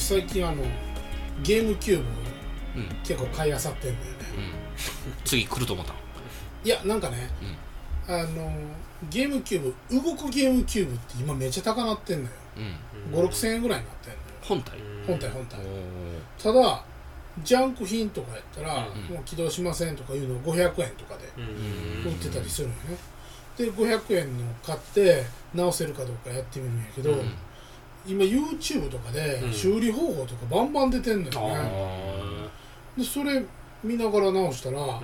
[0.00, 0.62] 最近あの
[1.42, 2.04] ゲームキューブ
[2.76, 2.88] うん。
[3.02, 4.00] 結構買いあさってんだよね。
[4.36, 5.14] うん。
[5.24, 5.94] 次来ると思った
[6.64, 7.30] いやなんかね、
[8.06, 8.52] あの
[9.10, 12.30] ゲームキューブ動くゲームキューブって今めっちゃ高なってんのよ。
[12.56, 13.14] うん。
[13.14, 14.22] 5 6千円ぐらいになってんのよ。
[14.42, 14.78] 本体？
[15.06, 15.60] 本体本体。
[15.60, 16.84] おただ
[17.44, 19.14] ジャンク品とかやったら、うん。
[19.14, 21.40] もう起動しませんとかいうのを500円とかでう
[22.08, 22.12] ん。
[22.12, 22.96] 売ってたりするのよね。
[23.56, 25.24] で500円の買って
[25.54, 27.32] 直せるかどうかやってみるんやけど、うん
[28.08, 29.52] 今 YouTube とかでうん。
[29.52, 32.50] 修理方法とかバンバン出てんのよね、
[32.96, 33.44] あでそれ
[33.84, 35.00] 見ながら直したら、ー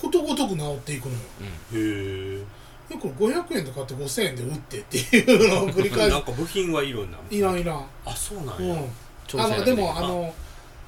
[0.00, 1.18] ことごとく直っていくのよ。
[1.72, 1.78] うん。
[1.78, 2.38] へ
[2.88, 7.84] でこれ500円で買って5000円で売ってっていうのを繰りえ返なんか部品はいるんだいらんいらん。
[8.04, 8.74] あそうなんや。
[8.74, 8.88] うん。
[9.26, 10.34] 調整あのでもあの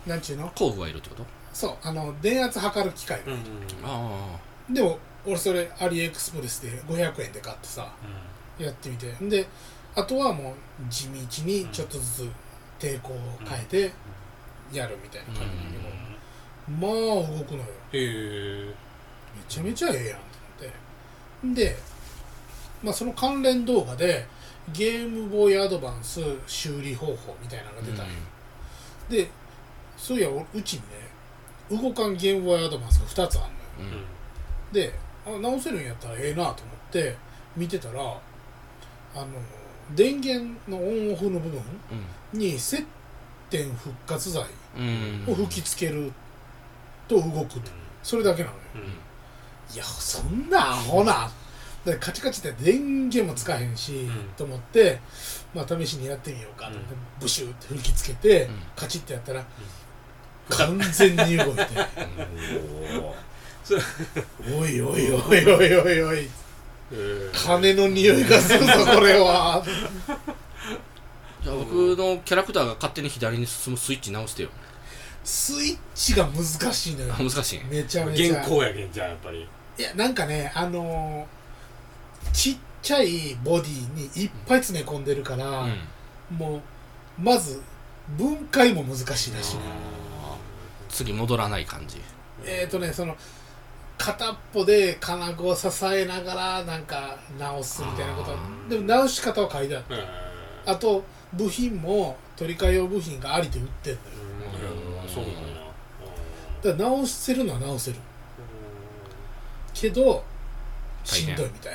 [0.06, 0.50] なんちゅうの？
[0.54, 1.24] 工具がいるってこと？
[1.52, 3.38] そうあの電圧測る機械、うんうん
[3.84, 4.36] あ
[4.70, 7.90] でも俺それアリエクスプレスで500円で買ってさ
[8.58, 9.12] やってみて。
[9.22, 9.46] で
[9.98, 10.54] あとはもう
[10.88, 12.30] 地道にちょっとずつ
[12.78, 13.92] 抵抗を変えて
[14.72, 16.92] やるみたいな感じだけど、まあ
[17.38, 17.64] 動くのよ。
[17.92, 18.66] へえ。
[18.66, 20.24] めちゃめちゃええやんと
[21.42, 21.62] 思って。
[21.64, 21.76] で、
[22.82, 24.24] まあ、その関連動画で
[24.72, 28.12] ゲームボーイアドバンス修理方法みたいなのが出たんよ、
[29.08, 29.28] で
[29.96, 30.82] そういやうちに
[31.78, 34.04] ね動かんゲームボーイアドバンスが2つあんのよ。
[34.72, 34.92] で
[35.26, 36.54] あ直せるんやったらええなと思っ
[36.92, 37.16] て
[37.56, 38.04] 見てたらあ
[39.20, 39.26] の
[39.94, 41.60] 電源のオンオフの部分
[42.32, 42.84] に接
[43.50, 44.44] 点復活剤
[44.76, 45.24] うん。
[45.26, 46.12] を吹きつける
[47.06, 47.70] と動くと。
[48.02, 48.60] それだけなのよ。
[48.76, 49.74] うん。
[49.74, 51.30] いやそんなアホな。
[51.84, 54.10] でカチカチって電源も使えへんし、ん。
[54.36, 54.98] と思って、
[55.54, 58.54] まあ、試しにやってみようかと思って、ブシューって吹きつけて、うん。
[58.76, 59.44] カチッてやったら、
[60.50, 61.66] 完全に動いて。
[64.58, 66.28] おいおいおいおいおいおい
[67.32, 69.62] 金の匂いがするぞこれは。
[71.42, 74.48] じゃあ僕のキャラクターが勝手に左に進むスイッチ直してよ。
[75.24, 77.14] スイッチが難しいのよ。
[77.14, 77.64] あ難しい？
[77.70, 78.34] めちゃめちゃ。
[78.40, 79.46] 原稿やけんじゃあやっぱり。
[79.78, 86.36] いやなんかねあのーちっちゃいボディにいっぱい詰め込んでるから、うん。
[86.36, 86.60] もう
[87.20, 87.60] まず
[88.16, 89.62] 分解も難しいらしいな
[90.88, 92.00] 次戻らない感じ
[92.44, 93.16] えーとねその
[93.98, 98.30] 片っぽで金具を支えながらなんか直すみたいなこと。
[98.70, 99.96] でも直し方は書いてある。
[99.96, 100.04] へえ。
[100.66, 101.04] あと
[101.34, 104.04] 部品も取り替え用部品がありで売ってんのよ。
[105.02, 105.08] うん。
[105.08, 105.38] そうなんや。
[106.62, 107.96] だ直せるのは直せる。
[109.74, 110.24] けど
[111.04, 111.74] しんどいみたい。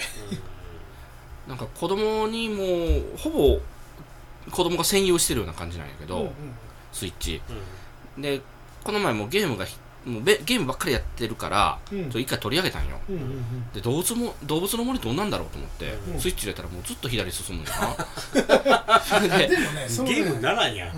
[1.47, 3.59] なんか子供にもうほぼ
[4.49, 6.31] 子供が専用してるような感じなんやけど、うんうん。
[6.91, 7.41] スイッチ。
[8.15, 8.21] うん。
[8.21, 8.41] で
[8.83, 12.09] この前もゲームがひもうべゲームばっかりやってるから、うん。
[12.09, 12.99] 一回取り上げたんよ。
[13.09, 13.71] うんうんうん。
[13.73, 16.19] で動物も動物の森どうなんだろうと思って、うん。
[16.19, 17.71] スイッチ入れたらもうずっと左進むんや
[19.19, 20.93] な ででもねゲームならんや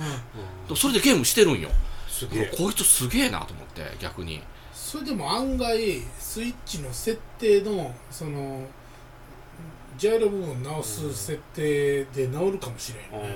[0.70, 0.76] うん。
[0.76, 1.70] それでゲームしてるんよ。
[2.08, 2.54] すげえ。
[2.58, 4.42] こいつすげえなと思って逆に。
[4.74, 5.78] それでも案外
[6.20, 8.66] スイッチの設定のその
[9.98, 13.36] ジャイロ部分直す設定で直るかもしれんよね、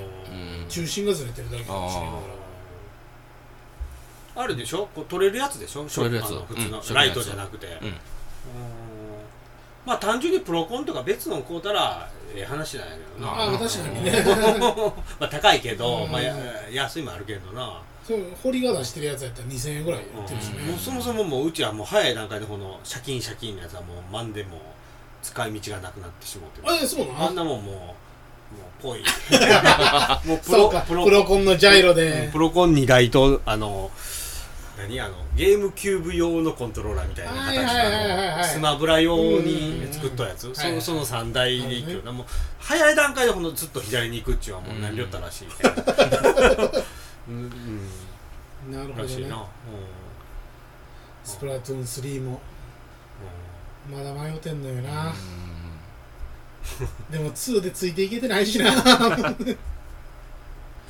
[0.64, 0.68] うん。
[0.68, 2.39] 中心がずれてるだけかもしれんか
[4.42, 4.88] あれでしょ？
[4.96, 5.84] こう取れるやつでしょ？
[5.86, 6.28] 取れるやつ。
[6.28, 7.68] あの普通のうんライトじゃなくて。
[7.68, 7.88] うん。
[7.88, 7.94] うん。
[9.86, 13.32] まあ単純にプロコンとか別の買うたらええ話なんやけどな。
[13.34, 14.12] らああ確かにね。
[15.20, 16.12] まあ高いけど、うん。
[16.12, 16.36] まあ、や
[16.72, 24.60] 安いもあるけどな、そう堀が出してるやつやったら2000円ぐらい売ってるしね、もうそもそももううちはもう早い段階でこの借金借金のやつはもう満でもう
[25.24, 26.72] 使い道がなくなってしまってる。
[26.72, 27.28] あえそうなの？
[27.28, 27.96] あんなもんもうも
[28.80, 29.00] うぽい。
[30.28, 30.82] もうプそうか。
[30.82, 33.92] プロコンのジャイロで、プロコン2台とあの
[34.80, 40.48] 何あのゲームキューブ用のコントローラーみたいな形のスマブラ用に作ったやつ。
[40.48, 40.56] うん。
[40.56, 42.06] そのその3台でいくよはい。
[42.06, 42.26] なもう
[42.60, 45.48] 早い段階でほんとずっと左に行くっちゅうはもう何りょったらしい。
[47.28, 47.40] うんう
[48.72, 49.04] んなるほどね。
[49.04, 49.44] らしいなうん。
[51.26, 52.40] スプラトゥーン3も
[53.92, 55.14] まだ迷ってんのよな、
[57.10, 58.70] でも2でついていけてないしな。
[58.72, 58.74] う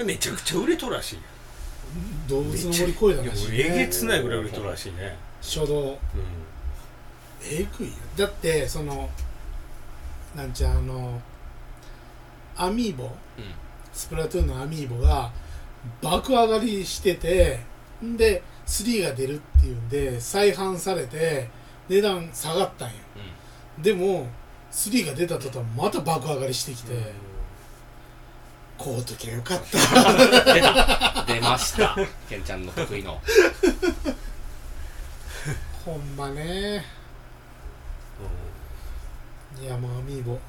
[0.03, 1.19] んめちゃくちゃ売れとるらしい
[2.27, 5.17] 動物の森超えたいやらしいもうえげねつないぐらい売れとるらしいね。
[5.41, 5.91] 初動。
[5.91, 5.97] う
[7.43, 7.93] えぐいよ。
[8.17, 9.09] だってその
[10.35, 11.21] なんちゃうあの
[12.57, 13.09] アミーボ。
[13.93, 15.31] スプラトゥーンのアミーボが
[16.01, 17.59] 爆上がりしてて
[18.03, 21.49] んで3が出るっていうんで再販されて
[21.89, 22.95] 値段下がったんよ。
[23.79, 24.27] でも
[24.71, 26.97] 3が出た途端また爆上がりしてきて、ん
[28.79, 31.23] こうときゃよかった。
[31.27, 31.97] 出ました。
[32.29, 33.21] ケンちゃんの得意の。
[35.83, 36.85] ほんまね。
[39.61, 40.39] いやもうアミーボ。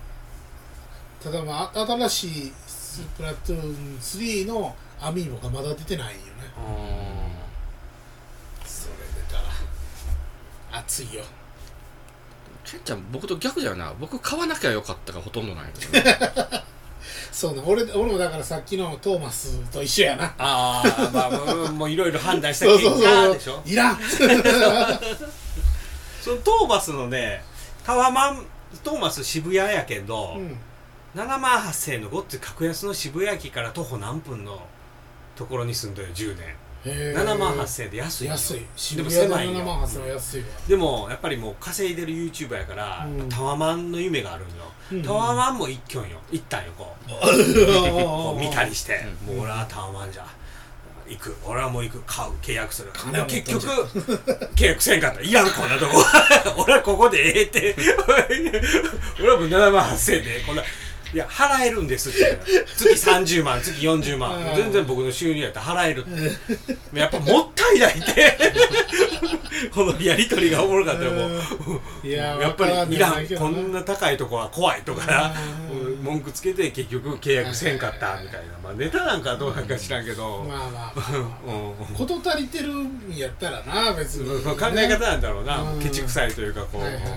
[1.21, 6.23] ただまあ新しいスプラトゥーン3のアミーボがまだ出てないよね。
[8.65, 8.94] それ
[9.27, 11.25] 出たら熱いよ。
[12.65, 15.73] ケンちゃん僕と逆じゃな僕買わなきゃよかったがほとんどない
[17.32, 17.62] そうね。
[17.64, 20.35] 俺俺もだからさっきのトーマスと一緒やな。
[20.38, 23.62] ああまあもうもういろいろ判断した結果でしょ？
[23.64, 23.99] いらん。
[26.23, 27.43] そのトーマスのね
[27.85, 28.44] タワマン
[28.85, 30.56] トーマス渋谷やけど、うん。
[31.14, 34.61] 7万8000円のごっつい格安の渋谷駅から徒歩何分の
[35.35, 36.55] ところに住んでる10年
[36.85, 38.31] 7万8000円で安いよ。
[38.32, 38.61] 安い。
[38.61, 39.65] で渋も谷で7狭いよ。
[39.65, 40.47] 万8000は安いわ。
[40.69, 43.29] でもやっぱりもう稼いでる YouTuber やから、うん。
[43.29, 44.55] タワマンの夢があるんよ、
[44.93, 45.03] うん。
[45.03, 46.19] タワマンも一挙よ。
[46.32, 47.11] 行ったんよこう。
[47.12, 49.37] こう見たりして、うん。
[49.37, 50.27] もう俺はタワマンじゃ。
[51.06, 51.37] 行く。
[51.44, 52.03] 俺はもう行く。
[52.06, 52.31] 買う。
[52.41, 52.93] 契約する。
[53.27, 53.67] 結局
[54.55, 55.21] 契約せんかった。
[55.21, 56.03] いらんこんなとこ。
[56.62, 57.75] 俺はここでええって。
[59.21, 60.62] 俺はもう7万8000円でこんな
[61.12, 62.39] いや払えるんですって
[62.77, 64.37] 月30万 月40万。
[64.37, 64.57] うん。
[64.57, 66.99] 全然僕の収入やったら払えるって。
[66.99, 68.39] やっぱもったいないって。
[69.73, 72.07] このやり取りがおもろかったよもう。
[72.07, 73.27] いややっぱりいらん。
[73.27, 75.33] こんなな高いとこは怖いとか
[76.00, 78.58] 文句つけて結局契約せんかったみたいな。
[78.62, 81.73] まあネタなんかどうなんか知らんけど、まあまあまあまうん。
[81.73, 84.44] あ事足りてるんやったらな別に。
[84.44, 85.81] まあ考え方なんだろうな、うん。
[85.81, 87.12] ケチくさいというかこう、はいはいはい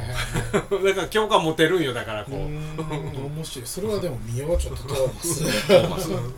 [0.85, 3.67] だから共感持てるんよだからこう、面白い。
[3.67, 6.11] それはでも見ようちょっとトーマス。
[6.11, 6.33] うん。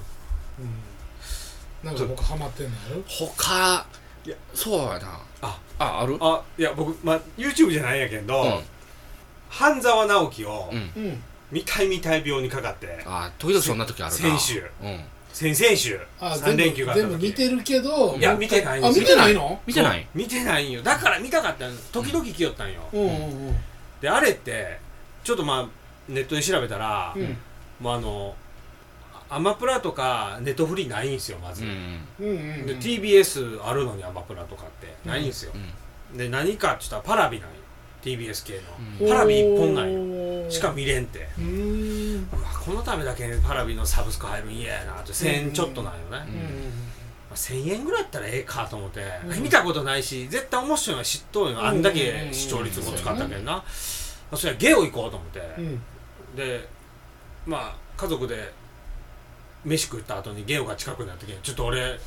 [1.84, 3.04] なんか僕ハマってんのある？
[3.08, 3.86] 他。
[4.26, 5.20] いやそうやな。
[5.42, 5.60] あ。
[5.78, 6.18] あある？
[6.22, 8.60] あいや僕、まあ、YouTube じゃないんやけど、うん。
[9.50, 10.92] 半沢直樹をうん。
[10.96, 14.18] うん見たい見たい病にかかって、あ時々そんな時あるな。
[14.18, 14.64] 先週。
[14.82, 15.00] うん。
[15.32, 16.00] 先々週。
[16.20, 18.16] あ3連休があった全部時見てるけど。
[18.18, 19.04] いや見てないんあですよ。
[19.04, 19.60] 見てないの？
[19.66, 20.08] 見てない。
[20.16, 20.66] 見てない。
[20.66, 20.82] んよ。
[20.82, 23.56] だから見たかったん時々来よったんよ、うんうんうん。
[24.02, 24.80] であれって
[25.24, 25.68] ちょっとまあ
[26.08, 27.38] ネットで調べたら、うん。
[27.80, 28.36] もうあの
[29.30, 31.70] アマプラとかネットフリーないんですよまず、うん
[32.20, 32.28] うん。
[32.28, 35.52] うんで TBS あるのにアマプラとかってないんですよ。
[36.14, 36.18] う、ん。
[36.18, 37.56] で何かって言ったらパラビなんよ
[38.06, 38.62] TBS 系
[39.00, 39.08] うん。
[39.08, 41.28] の、パラビ一本なんよよしか見れんて。
[41.38, 42.30] うーん。
[42.32, 45.12] うわこのためだけパラビのサブスク入るん嫌やなって。
[45.12, 46.18] 1000ちょっとなんよね、ま
[47.32, 51.66] あ、1000円ぐらいやったらええかと思って、うん見たことないし絶対面白いのは知っとるよ。
[51.66, 55.82] あんだけ視聴率も使ったけどな、それはゲオ行こうと思って、うん。
[56.36, 56.68] で
[57.46, 58.54] まあ家族で
[59.64, 62.00] 飯食った後にゲオが近くなってきてちょっと俺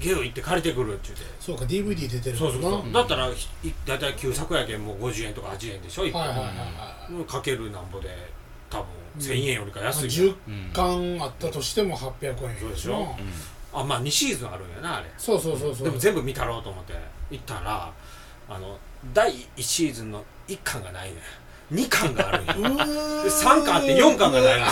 [0.00, 1.24] ゲオ行って借りてくるって言って。
[1.40, 3.48] そうか DVD 出てるそうそうそう、んだったらひ
[3.86, 6.22] だいたい旧作やけんもう50円とか80円でしょ、一本。
[6.22, 6.46] はいはいはい
[7.16, 7.24] はい。
[7.24, 8.08] かけるなんぼで
[8.70, 8.86] 多分
[9.16, 9.22] うん。
[9.22, 13.14] 1000円よりか安い10よ、うん巻あったとしても800円そうでしょ？
[13.72, 15.06] あまあ2シーズンあるんやなあれ。
[15.18, 15.84] そうそうそうそう。
[15.84, 16.94] でも全部見たろうと思って
[17.30, 17.92] 行ったら
[18.48, 18.78] あの
[19.12, 21.16] 第1シーズンの1巻がないね
[21.72, 22.54] 2巻があるんや。
[22.56, 22.76] うーん。
[22.76, 22.84] で
[23.30, 24.66] 3巻あって4巻がないの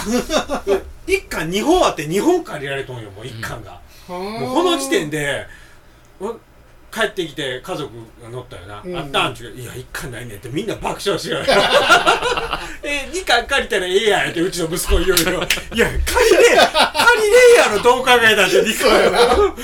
[1.06, 5.46] 1巻2本あって2本借りられとんよもう1巻が、もうこの時点で
[6.20, 6.36] お
[6.96, 8.96] 帰ってきて家族が乗ったよな、うん。
[8.96, 11.44] あったんちゅういや1巻ないねんってみんな爆笑しようよ。
[12.82, 15.14] え2巻借りたらええやんってうちの息子言うよ。
[15.14, 15.36] いや借りれ
[15.76, 19.54] 借りれやろどう考えたって2巻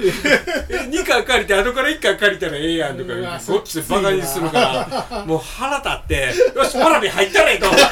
[0.70, 3.12] え2巻借りて後から1巻借りたらええやんとか
[3.46, 7.84] こっちでバカにするからもう腹立ってよしパラビ入ったらええと思って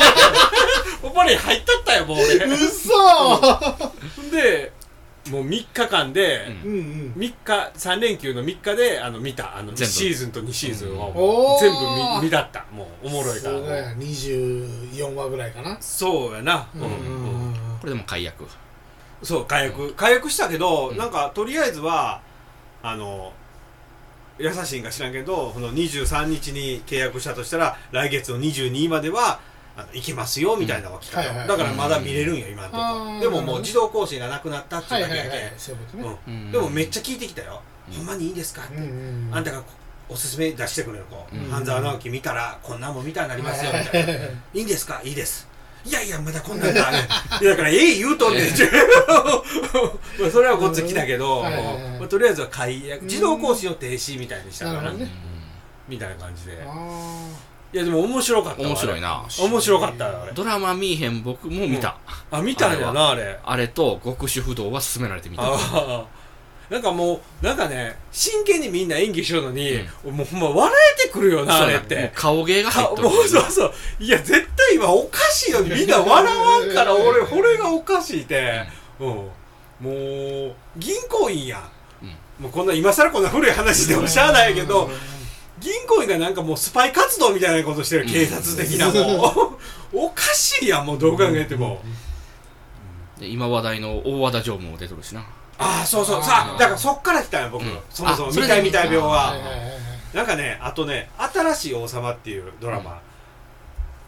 [1.02, 3.40] もうパラビ入ったったよもう俺うそ
[4.30, 4.72] で
[5.28, 6.72] もう3日間で、うん。
[6.72, 7.12] うんうん。
[7.16, 9.56] 3日3連休の3日であの見た。
[9.56, 9.92] あの1全部。
[9.92, 11.78] シーズンと2シーズンを全部
[12.20, 12.64] 見見たった。
[12.72, 13.58] もうおもろいから。
[13.58, 15.76] そうだよ24話ぐらいかな。
[15.80, 16.86] そうやな、ううんん。
[16.86, 16.88] う
[17.50, 17.54] ん。
[17.80, 18.44] これでも解約？
[19.22, 19.94] そう解約。
[19.94, 20.96] 解約したけど、うん。
[20.96, 22.20] なんかとりあえずは
[22.82, 23.32] あの
[24.38, 29.40] 優しいんか知らんけどこの23日に契約したとしたら来月の22までは
[29.76, 32.82] あの行けますよみたいなのが来たよ、はいはいだからまだ見れるんよ今のとこ。
[32.82, 37.94] あーでももう自動更新がなくなったってはいいうはいだけやけでもめっちゃ聞いてきたよ、うん。
[37.98, 38.82] ほんまにいいですかって、うん
[39.28, 39.64] うんあんたがこ
[40.08, 41.50] おすすめ出してくれる子、うん。
[41.50, 44.18] 半沢直樹見たらこんなんも見たいになりますよみたいな、い
[44.54, 45.00] いんですか？
[45.04, 45.48] いいです。
[45.84, 46.94] いやいやまだこんなんだい。
[47.44, 48.50] やだからええ言うとんねん
[50.32, 51.74] それはこっち来たけど、はいはいはい。
[51.98, 55.08] まあ、とりあえずは解約自動更新を停止みたいにしたから、ね。
[55.88, 56.64] みたいな感じで。
[56.66, 57.28] あ
[57.72, 59.24] いやでも面白かったわ面白いな。
[59.24, 60.32] あれ面白かったよあれ。
[60.32, 61.96] ドラマ見えへん僕も見た。
[62.30, 63.68] あ見たんやなあれあれ。
[63.68, 65.42] と極主不動は勧められてみた。
[66.68, 73.08] なんかもうなんかね真剣にみんな演技しようのに、もうほんま笑えてくるよなあれっもうて顔芸が入かっとる。
[73.08, 73.72] もうそうそう。
[74.00, 78.64] いや絶対今おかしいのにみんな笑わんから俺これがおかしいって。
[78.98, 79.06] うん。
[79.08, 81.70] もう銀行員や、
[82.02, 82.08] うん。
[82.44, 84.90] もうこんな今更こんな古い話でもしゃあないけど
[85.58, 89.56] 銀行員がなんかもうスパイ活動みたいなことしてる警察的なもう。
[89.92, 91.82] おかしいやんもうどう考えても。
[93.18, 95.24] で今話題の大和田常務も出とるしな。
[95.58, 96.22] ああそうそう。
[96.22, 97.78] さあだからそっから来たんよ僕、うん。
[97.90, 98.84] そもそもあそれで見た。
[98.84, 99.30] い見たい病は。
[99.30, 99.70] はいはいはいはい。
[100.14, 103.00] なんかねあとね「新しい王様」っていうドラマ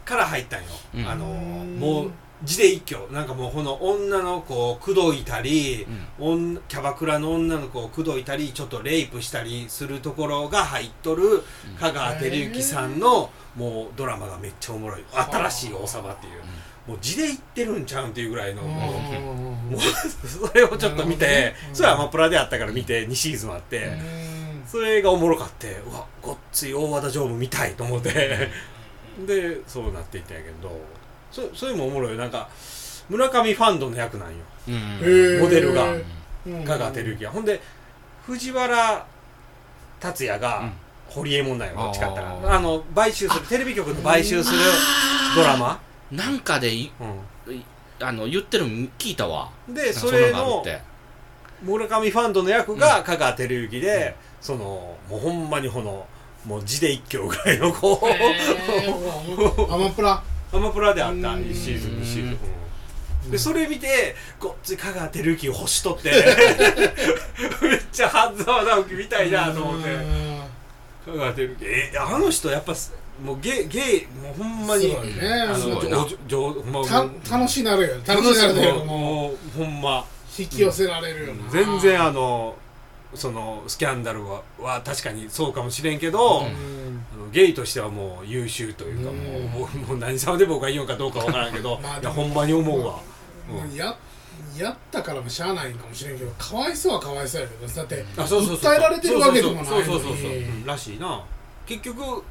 [0.05, 1.07] から入ったんよ、うん。
[1.07, 1.79] あのうん。
[1.79, 2.11] もう
[2.43, 3.11] 字で一挙。
[3.11, 5.85] なんかもうこの女の子を口説いたり、
[6.19, 6.53] うん。
[6.53, 11.43] 女キャバクラの女の子を口説いたりちょっとレイプしたりするところが入っとる
[11.79, 16.33] 香川照之さんのもうドラマがめっちゃおもろい「新しい王様」っていう。
[16.87, 19.79] もう字で言ってるんちゃうんっていうぐらいのもう
[20.27, 24.63] それをちょっと見て、それはアマプラであったから見て2シーズンあって、うん。
[24.65, 28.49] それがおもろかってうわごっつい大和田常務見たいと思って。
[29.27, 30.79] でそうなっていったんやけど
[31.31, 32.17] そそれもおもろいよ。
[32.17, 32.49] なんか
[33.09, 34.35] 村上ファンドの役なんよ。
[34.67, 35.39] うん。
[35.41, 35.91] モデルが。
[36.45, 36.63] うん。
[36.63, 37.31] 香川照之が。
[37.31, 37.61] ほんで
[38.25, 39.05] 藤原
[40.01, 40.71] 竜也がうん。
[41.09, 42.55] 堀江門なんよどっちかったら。
[42.55, 43.45] あの買収する。
[43.47, 44.59] テレビ局の買収する
[45.35, 45.79] ドラマ、
[46.11, 46.91] なんかでい
[47.99, 49.49] あの言ってるの聞いたわ。
[49.67, 50.63] うん、でそそれれの
[51.63, 56.05] 村上ファンドの役が香川照之で、そのもうほんまにこの
[56.45, 58.05] もう字で一挙ぐらいのこう、
[59.73, 61.43] アマプラアマプラであったうん。
[61.43, 66.11] 1シーズン2シーズン、でそれ見てごっつい香川照之を欲しとって。
[67.61, 69.89] めっちゃ半沢直樹みたいなと思って。
[71.05, 71.65] 香川照之。
[71.65, 78.03] えあの人やっぱすもうゲイゲイもうほんまにあのすごいなじょじょほんまた楽しなるよね。
[78.07, 80.05] 楽しなるよもうほんま。
[80.37, 81.51] 引き寄せられるよな。
[81.51, 82.55] 全然あの
[83.13, 86.45] そのスキャンダルはは確かにそうかもしれんけど、うん。
[86.45, 89.17] あのゲイとしてはもう優秀というか、うん。
[89.51, 92.99] もう もう何様で僕が言うのかどうかわからんけどまあいやほんまに思うわ、
[93.49, 93.75] うん。
[93.75, 93.95] や
[94.57, 99.85] やったからもしゃあないんかもしれんけどかわいそうはかわいそうやけどだってあそうそうそう訴えられてるわけでもないのに。
[99.85, 100.33] そうそうそうそう、う。
[100.33, 101.23] んらしいな。
[101.65, 102.23] 結局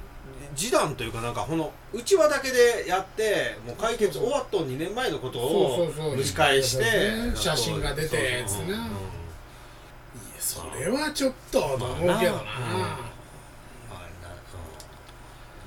[0.56, 6.16] 示談というかなんかこの内輪だけでやってもう解決終わっと2年前のことをそうそうそう。
[6.16, 8.90] 蒸し返して写真が出てそうそうつなうんうん
[10.38, 13.07] それはちょっとと思うけどな、まあな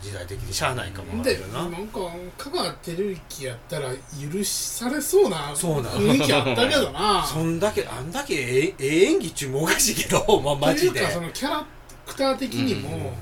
[0.02, 0.54] 時代的に。
[0.54, 1.70] しゃあないかもな。
[1.70, 2.00] なんか
[2.38, 6.00] 香川照之やったら許されそうなそうなの。
[6.00, 7.24] 雰囲気あったけどな。
[7.26, 10.92] そんだけあんだけええええ演技っちゅうもおかしいけど まあマジで。
[10.92, 11.66] というかそのキャラ
[12.06, 13.14] クター的にも、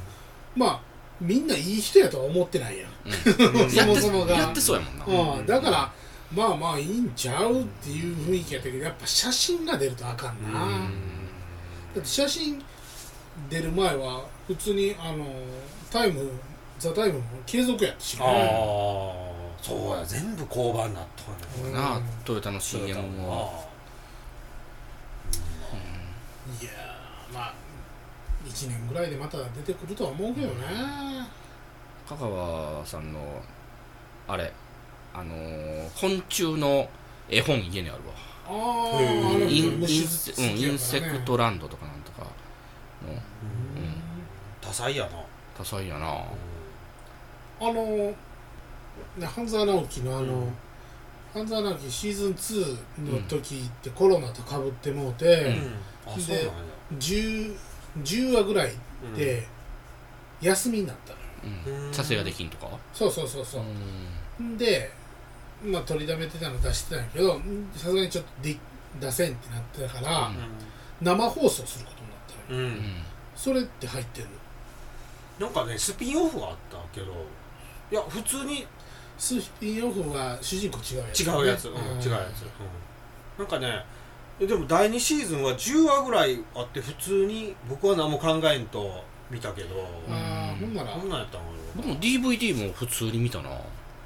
[0.55, 0.81] まあ
[1.19, 3.69] みんないい人やとは思ってないやん、うん。
[3.71, 4.36] そもそもが。
[4.36, 5.33] やってそうやもんな。
[5.39, 5.91] うん、だから
[6.33, 12.63] まあまあいいんちゃうっていう雰囲気やったけどやっぱ写真が出るとあかんな、だって写真
[13.50, 15.25] 出る前は普通にあの
[15.91, 16.29] タイム
[16.79, 19.29] ザタイムも継続やったしああね
[19.62, 23.67] そうや全部交番になっとんねんなあトヨタの CM も
[26.62, 27.53] いやーまあ
[28.45, 30.53] 1年ぐらいでまた出てくるとは思うけどね、
[32.07, 33.19] 香川さんの
[34.27, 34.51] あれ
[35.13, 36.89] あのー昆虫の
[37.29, 38.13] 絵本家にあるわ。
[38.48, 39.01] ああ
[39.48, 39.88] イン
[40.79, 42.27] セ,、クトランドとかなんとかの。
[43.12, 43.19] うん。
[44.62, 45.09] 多彩やな。
[45.55, 46.24] 多彩やな
[47.60, 48.13] あの
[49.18, 50.48] ね半沢直樹のあの、
[51.34, 52.32] 半沢直樹シーズン
[53.01, 56.13] 2の時ってコロナとかぶってもうて、うん。
[56.13, 56.51] あそうなんや。
[56.98, 57.56] 10,
[58.04, 58.72] 10話ぐらい
[59.16, 59.48] で
[60.42, 61.86] 休みになったのよ。
[61.88, 61.94] うん。
[61.94, 62.68] 撮影ができんとか？
[62.94, 63.63] そうそうそうそう。
[64.39, 64.92] う、ん、で
[65.63, 68.58] まあ取りだめてたの出してたんやけどんさすがにちょっとで
[69.00, 70.36] 出せんってなってたから、うん。
[71.01, 72.68] 生放送することになったのよ。
[72.68, 72.84] うん、うん。
[73.36, 74.28] それって入ってる
[75.39, 75.46] の？
[75.48, 77.13] なんかねスピンオフがあったけど
[77.91, 78.65] いや普通に。
[79.19, 83.38] スピンオフは主人公違うやつ、違うやつ、うん違うやつ、うん。
[83.38, 83.84] なんかね
[84.39, 89.75] えでも第2シーズンは10話ぐらいあって普通に僕は何も考えんと見たけど、
[90.10, 90.93] ああほんなら。
[90.93, 93.50] こんなんやったんか僕も DVD も普通に見たな。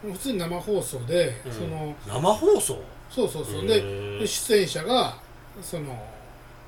[0.01, 1.53] 普通に生放送で、うん。
[1.53, 2.81] そのな生放送？
[3.11, 3.65] そうそうそう。
[3.65, 5.15] へで出演者が
[5.61, 5.95] その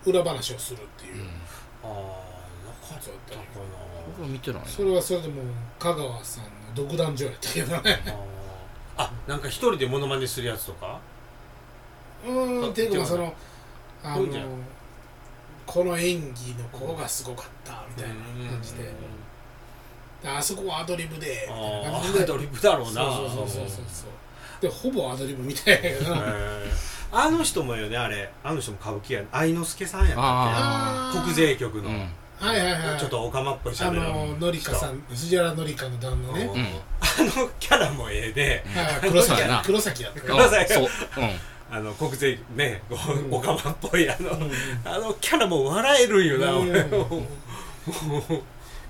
[0.06, 1.16] 裏話をするっていう。
[1.16, 1.22] うん。
[1.22, 1.26] あ
[1.86, 1.94] あな
[2.88, 3.85] かったかな
[4.18, 4.68] 僕は見てないな。
[4.68, 5.46] それはそれでもう
[5.80, 8.00] 香川さんの独壇場やったけどね。
[8.98, 11.00] あなんか一人でモノマネするやつとか？
[12.26, 13.34] うーんっていうかまあその
[14.04, 14.26] あの
[15.66, 18.16] この演技のここがすごかったみたいな
[18.52, 18.84] 感じで。
[20.24, 22.20] であそこはアドリブでみたいなあ感じで。
[22.20, 22.94] あアドリブだろうな。
[22.94, 26.24] そうそうそうそうそうでほぼアドリブみたいやけどな
[27.12, 28.32] あの人もよねあれ。
[28.44, 32.08] あの人も歌舞伎や愛之助さんやったっあけ国税局の、うん
[32.40, 33.00] はいはいはい。
[33.00, 36.44] ちょっとオカマっぽいしゃあべるののりかさん藤原のりかの旦那ね。
[36.46, 36.60] うん。
[36.60, 36.66] うん
[37.02, 38.64] あのキャラもええで。
[39.02, 39.56] 黒そうやな。
[39.58, 40.22] 崎黒崎やった。
[40.22, 40.90] 黒崎そう、うん、
[41.76, 43.34] あの国税ねこううん。
[43.34, 44.52] オカマっぽいあの、うん。
[44.84, 46.70] あのキャラも笑えるんよな、うん。
[46.70, 46.84] 俺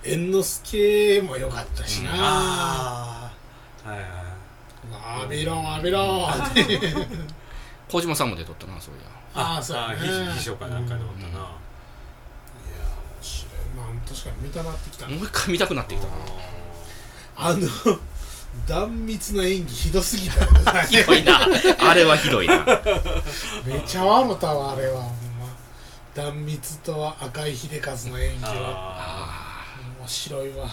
[0.03, 2.11] 猿之助も良かったしな。
[2.13, 3.31] あ
[3.85, 4.09] あはいはい。
[5.21, 6.27] 浴びろ浴びろ
[7.89, 9.05] 小島さんも出とったなそういや。
[9.35, 9.89] ああそうや
[10.33, 16.07] 秘書かなんかでおったな、うんいや面白いまあ確かに見たなってきたもう一回見たくなってきた。
[16.07, 16.13] な
[17.37, 17.67] あの
[18.67, 20.45] 断蜜の演技ひどすぎた。
[20.87, 21.47] ひどいな。
[21.79, 22.65] あれはひどいな。
[23.65, 25.01] めちゃ笑ったわあれは。
[25.01, 25.47] ほんま。
[26.13, 28.53] 断蜜と赤井秀和の演技は。
[28.55, 29.65] あ
[29.99, 30.69] 面白いわ。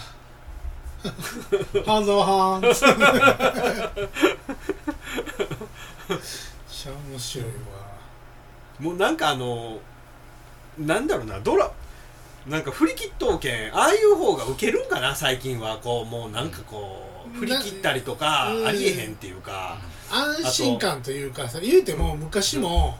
[1.85, 2.97] 半沢半つってめっ
[6.69, 7.51] ちゃ面白いわ。
[8.79, 9.79] ーもうなんかあの
[10.77, 11.69] なんだろうなドラ
[12.47, 15.77] なんか振り切っとうけんああいう方がウケるんかな最近は。
[15.77, 18.67] こうもうなんかこう振り切ったりとかうん。
[18.67, 19.77] ありえへんっていうか。
[20.11, 22.97] 安心感というかさ言うても昔も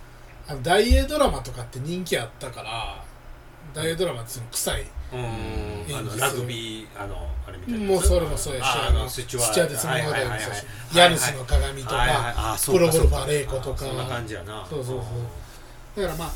[0.47, 3.03] あの大英ドラマとかって人気あったから
[3.73, 4.85] 大英ドラマってその臭い。
[5.13, 5.95] うん。
[5.95, 13.85] あのラグビーあのあれみたいなもうそれもそうやしああのスチュワーデス物語もそうやしヤヌスの鏡とかプロゴルファーそうレイコとか。
[13.85, 14.65] そんな感じやな。
[14.69, 15.03] そうそうそ
[15.99, 16.01] う。
[16.01, 16.31] だからまあ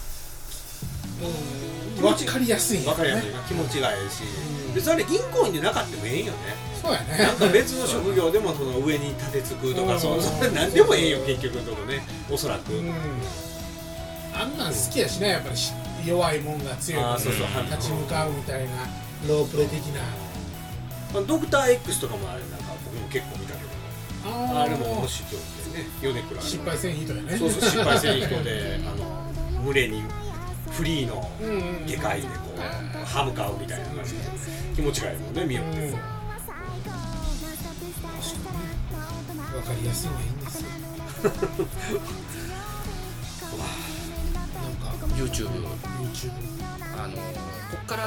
[1.21, 1.25] う
[1.63, 1.66] ん
[2.01, 3.29] 分かりやすいんやわかりやすい。
[3.47, 4.23] 気持ちがええし。
[4.67, 4.73] うん。
[4.73, 6.37] 別にあれ銀行員でなかったもええんよね。
[6.81, 7.17] そうやね。
[7.17, 9.87] なんか別の職業でもその上に立てつくとうん。
[9.87, 12.01] かそうそれ何でもええよ結局のとこね。
[12.31, 12.73] おそらく。
[12.73, 12.93] うん。
[14.33, 15.73] あんなん好きやしねやっぱりし
[16.05, 18.69] 弱いもんが強いもん立ち向かうみたいな
[19.27, 20.01] ロープレ的な。
[21.11, 23.69] あのドクター X とかもあれなんか僕も結構見たけど
[24.29, 25.33] ああれも面白い
[25.73, 27.37] ね米倉失敗せん人やね。
[27.37, 30.03] そうそう失敗せん人であの群れに
[30.71, 31.53] フリーのうんう
[31.83, 31.85] ん。
[31.87, 34.19] 外科医でこう歯向かうみたいな感じで
[34.75, 35.79] 気持ちがいいもんね見よって。
[35.79, 35.99] うん
[39.55, 40.69] わかりやすいのがいいんですよ。
[44.61, 46.31] なんか YouTube YouTube
[46.95, 47.21] あのこ
[47.81, 48.03] っから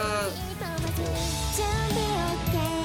[1.56, 2.02] 準備
[2.76, 2.79] OK